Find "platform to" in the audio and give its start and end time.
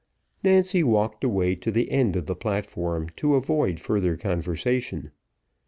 2.35-3.35